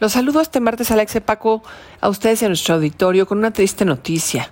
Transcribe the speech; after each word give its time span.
Los 0.00 0.12
saludo 0.12 0.40
este 0.40 0.60
martes, 0.60 0.90
Alex 0.90 1.16
y 1.16 1.20
Paco, 1.20 1.62
a 2.00 2.08
ustedes 2.08 2.42
a 2.42 2.48
nuestro 2.48 2.76
auditorio 2.76 3.26
con 3.26 3.36
una 3.36 3.50
triste 3.50 3.84
noticia. 3.84 4.50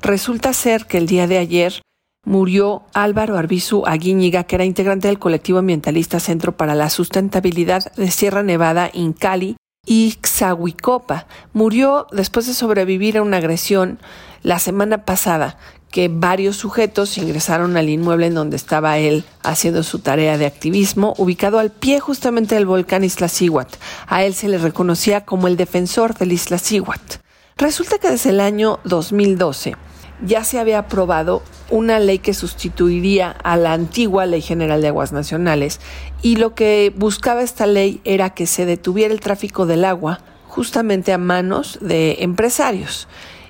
Resulta 0.00 0.54
ser 0.54 0.86
que 0.86 0.96
el 0.96 1.06
día 1.06 1.26
de 1.26 1.36
ayer 1.36 1.82
murió 2.24 2.82
Álvaro 2.94 3.36
Arbizu 3.36 3.84
Aguíñiga, 3.86 4.44
que 4.44 4.56
era 4.56 4.64
integrante 4.64 5.08
del 5.08 5.18
colectivo 5.18 5.58
ambientalista 5.58 6.18
Centro 6.18 6.56
para 6.56 6.74
la 6.74 6.88
Sustentabilidad 6.88 7.92
de 7.94 8.10
Sierra 8.10 8.42
Nevada, 8.42 8.88
Incali 8.90 9.56
y 9.86 10.18
Xahuicopa. 10.22 11.26
Murió 11.52 12.06
después 12.12 12.46
de 12.46 12.54
sobrevivir 12.54 13.16
a 13.16 13.22
una 13.22 13.38
agresión 13.38 13.98
la 14.42 14.58
semana 14.58 15.04
pasada 15.04 15.56
que 15.90 16.08
varios 16.12 16.56
sujetos 16.56 17.16
ingresaron 17.16 17.76
al 17.76 17.88
inmueble 17.88 18.26
en 18.26 18.34
donde 18.34 18.56
estaba 18.56 18.98
él 18.98 19.24
haciendo 19.42 19.82
su 19.82 20.00
tarea 20.00 20.36
de 20.36 20.44
activismo, 20.44 21.14
ubicado 21.16 21.58
al 21.58 21.70
pie 21.70 22.00
justamente 22.00 22.54
del 22.54 22.66
volcán 22.66 23.04
Iztaccíhuatl. 23.04 23.78
A 24.06 24.24
él 24.24 24.34
se 24.34 24.48
le 24.48 24.58
reconocía 24.58 25.24
como 25.24 25.48
el 25.48 25.56
defensor 25.56 26.14
del 26.14 26.32
Iztaccíhuatl. 26.32 27.16
Resulta 27.56 27.98
que 27.98 28.10
desde 28.10 28.30
el 28.30 28.40
año 28.40 28.80
2012 28.84 29.76
ya 30.24 30.44
se 30.44 30.58
había 30.58 30.78
aprobado 30.78 31.42
una 31.70 31.98
ley 31.98 32.18
que 32.18 32.34
sustituiría 32.34 33.30
a 33.30 33.56
la 33.56 33.72
antigua 33.72 34.26
Ley 34.26 34.40
General 34.40 34.80
de 34.80 34.88
Aguas 34.88 35.12
Nacionales 35.12 35.80
y 36.22 36.36
lo 36.36 36.54
que 36.54 36.92
buscaba 36.96 37.42
esta 37.42 37.66
ley 37.66 38.00
era 38.04 38.30
que 38.30 38.46
se 38.46 38.66
detuviera 38.66 39.12
el 39.12 39.20
tráfico 39.20 39.66
del 39.66 39.84
agua 39.84 40.20
justamente 40.48 41.12
a 41.12 41.18
manos 41.18 41.78
de 41.80 42.18
empresarios. 42.20 43.08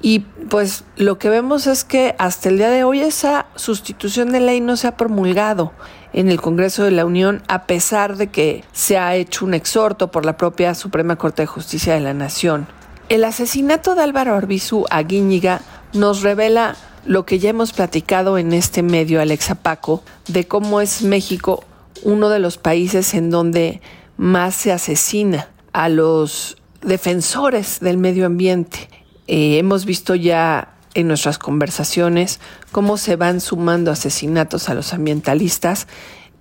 Y 0.00 0.20
pues 0.48 0.84
lo 0.96 1.18
que 1.18 1.28
vemos 1.28 1.66
es 1.66 1.84
que 1.84 2.14
hasta 2.18 2.48
el 2.48 2.58
día 2.58 2.70
de 2.70 2.84
hoy 2.84 3.00
esa 3.00 3.46
sustitución 3.56 4.30
de 4.30 4.40
ley 4.40 4.60
no 4.60 4.76
se 4.76 4.86
ha 4.86 4.96
promulgado 4.96 5.72
en 6.12 6.28
el 6.28 6.40
Congreso 6.40 6.84
de 6.84 6.92
la 6.92 7.04
Unión, 7.04 7.42
a 7.48 7.66
pesar 7.66 8.16
de 8.16 8.28
que 8.28 8.64
se 8.72 8.96
ha 8.96 9.14
hecho 9.16 9.44
un 9.44 9.54
exhorto 9.54 10.10
por 10.10 10.24
la 10.24 10.36
propia 10.36 10.74
Suprema 10.74 11.16
Corte 11.16 11.42
de 11.42 11.46
Justicia 11.46 11.94
de 11.94 12.00
la 12.00 12.14
Nación. 12.14 12.66
El 13.08 13.24
asesinato 13.24 13.94
de 13.94 14.02
Álvaro 14.02 14.34
Arbizu 14.34 14.84
Aguíñiga 14.90 15.62
nos 15.92 16.22
revela 16.22 16.76
lo 17.06 17.24
que 17.24 17.38
ya 17.38 17.50
hemos 17.50 17.72
platicado 17.72 18.38
en 18.38 18.52
este 18.52 18.82
medio, 18.82 19.20
Alexa 19.20 19.54
Paco, 19.54 20.02
de 20.26 20.46
cómo 20.46 20.80
es 20.80 21.02
México 21.02 21.64
uno 22.02 22.28
de 22.28 22.38
los 22.38 22.58
países 22.58 23.14
en 23.14 23.30
donde 23.30 23.80
más 24.16 24.54
se 24.54 24.72
asesina 24.72 25.48
a 25.72 25.88
los 25.88 26.56
defensores 26.82 27.80
del 27.80 27.98
medio 27.98 28.26
ambiente. 28.26 28.88
Eh, 29.26 29.58
hemos 29.58 29.84
visto 29.84 30.14
ya 30.14 30.74
en 30.94 31.08
nuestras 31.08 31.38
conversaciones 31.38 32.40
cómo 32.72 32.96
se 32.96 33.16
van 33.16 33.40
sumando 33.40 33.90
asesinatos 33.90 34.68
a 34.68 34.74
los 34.74 34.92
ambientalistas 34.92 35.86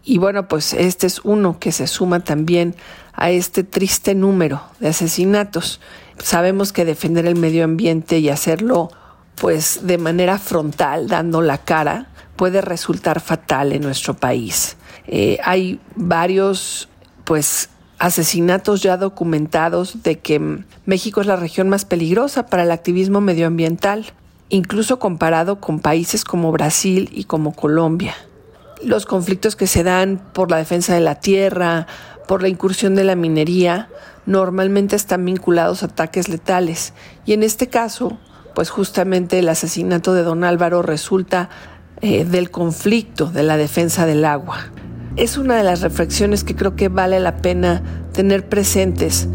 y 0.03 0.19
bueno, 0.19 0.47
pues 0.47 0.73
este 0.73 1.05
es 1.05 1.19
uno 1.25 1.59
que 1.59 1.73
se 1.73 1.85
suma 1.85 2.21
también 2.21 2.75
a 3.11 3.29
este 3.29 3.65
triste 3.65 4.15
número 4.15 4.61
de 4.79 4.87
asesinatos. 4.87 5.81
Sabemos 6.17 6.71
que 6.71 6.85
defender 6.85 7.25
el 7.25 7.35
medio 7.35 7.65
ambiente 7.65 8.19
y 8.19 8.29
hacerlo 8.29 8.89
pues 9.39 9.81
de 9.83 9.97
manera 9.97 10.39
frontal, 10.39 11.07
dando 11.07 11.41
la 11.41 11.59
cara, 11.59 12.07
puede 12.35 12.61
resultar 12.61 13.19
fatal 13.19 13.73
en 13.73 13.83
nuestro 13.83 14.13
país. 14.15 14.77
Eh, 15.07 15.39
hay 15.43 15.79
varios 15.95 16.89
pues 17.23 17.69
asesinatos 17.99 18.81
ya 18.81 18.97
documentados 18.97 20.03
de 20.03 20.19
que 20.19 20.63
México 20.85 21.21
es 21.21 21.27
la 21.27 21.35
región 21.35 21.69
más 21.69 21.85
peligrosa 21.85 22.45
para 22.45 22.63
el 22.63 22.71
activismo 22.71 23.21
medioambiental, 23.21 24.05
incluso 24.49 24.99
comparado 24.99 25.59
con 25.59 25.79
países 25.79 26.23
como 26.23 26.51
Brasil 26.51 27.09
y 27.11 27.25
como 27.25 27.53
Colombia. 27.53 28.15
Los 28.83 29.05
conflictos 29.05 29.55
que 29.55 29.67
se 29.67 29.83
dan 29.83 30.21
por 30.33 30.51
la 30.51 30.57
defensa 30.57 30.93
de 30.93 30.99
la 30.99 31.15
tierra, 31.15 31.87
por 32.27 32.41
la 32.41 32.47
incursión 32.47 32.93
de 32.95 33.03
la 33.03 33.15
minería, 33.15 33.89
normalmente 34.27 34.95
están 34.95 35.25
vinculados 35.25 35.81
a 35.81 35.87
ataques 35.87 36.29
letales. 36.29 36.93
Y 37.25 37.33
en 37.33 37.41
este 37.41 37.67
caso, 37.67 38.19
pues 38.57 38.71
justamente 38.71 39.37
el 39.37 39.49
asesinato 39.49 40.15
de 40.15 40.23
don 40.23 40.43
Álvaro 40.43 40.81
resulta 40.81 41.47
eh, 42.01 42.25
del 42.25 42.49
conflicto 42.49 43.27
de 43.27 43.43
la 43.43 43.55
defensa 43.55 44.07
del 44.07 44.25
agua 44.25 44.71
es 45.15 45.37
una 45.37 45.57
de 45.57 45.63
las 45.63 45.81
reflexiones 45.81 46.43
que 46.43 46.55
creo 46.55 46.75
que 46.75 46.89
vale 46.89 47.19
la 47.19 47.37
pena 47.37 47.83
tener 48.13 48.49
presentes 48.49 49.27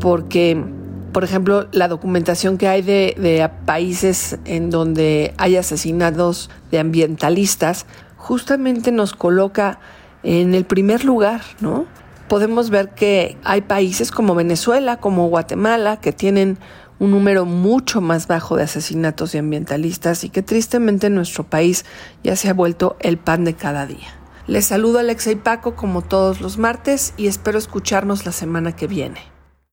porque, 0.00 0.64
por 1.12 1.22
ejemplo, 1.22 1.68
la 1.72 1.86
documentación 1.86 2.56
que 2.56 2.66
hay 2.66 2.80
de, 2.80 3.50
países 3.66 4.38
en 4.46 4.70
donde 4.70 5.34
hay 5.36 5.56
asesinatos 5.56 6.48
de 6.70 6.78
ambientalistas 6.78 7.84
justamente 8.16 8.90
nos 8.90 9.12
coloca 9.12 9.80
en 10.22 10.54
el 10.54 10.64
primer 10.64 11.04
lugar, 11.04 11.42
¿no? 11.60 11.84
Podemos 12.32 12.70
ver 12.70 12.94
que 12.94 13.36
hay 13.44 13.60
países 13.60 14.10
como 14.10 14.34
Venezuela, 14.34 14.96
como 14.96 15.28
Guatemala, 15.28 16.00
que 16.00 16.12
tienen 16.12 16.56
un 16.98 17.10
número 17.10 17.44
mucho 17.44 18.00
más 18.00 18.26
bajo 18.26 18.56
de 18.56 18.62
asesinatos 18.62 19.32
de 19.32 19.40
ambientalistas 19.40 20.24
y 20.24 20.30
que 20.30 20.40
tristemente 20.40 21.10
nuestro 21.10 21.44
país 21.44 21.84
ya 22.24 22.34
se 22.34 22.48
ha 22.48 22.54
vuelto 22.54 22.96
el 23.00 23.18
pan 23.18 23.44
de 23.44 23.52
cada 23.52 23.84
día. 23.84 24.08
Les 24.46 24.64
saludo 24.64 24.98
Alexa 24.98 25.30
y 25.30 25.36
Paco 25.36 25.76
como 25.76 26.00
todos 26.00 26.40
los 26.40 26.56
martes 26.56 27.12
y 27.18 27.26
espero 27.26 27.58
escucharnos 27.58 28.24
la 28.24 28.32
semana 28.32 28.74
que 28.74 28.86
viene. 28.86 29.31